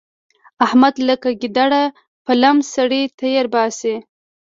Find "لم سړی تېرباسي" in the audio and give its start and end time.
2.41-3.95